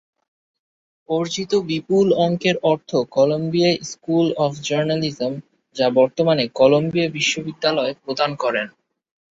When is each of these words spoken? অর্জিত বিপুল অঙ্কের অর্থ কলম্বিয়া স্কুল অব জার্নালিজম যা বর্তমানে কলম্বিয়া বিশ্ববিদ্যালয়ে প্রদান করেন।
অর্জিত 1.09 1.51
বিপুল 1.69 2.07
অঙ্কের 2.25 2.55
অর্থ 2.63 2.89
কলম্বিয়া 3.11 3.71
স্কুল 3.83 4.27
অব 4.37 4.51
জার্নালিজম 4.67 5.33
যা 5.75 5.87
বর্তমানে 5.97 6.43
কলম্বিয়া 6.59 7.07
বিশ্ববিদ্যালয়ে 7.17 7.93
প্রদান 8.03 8.31
করেন। 8.43 8.67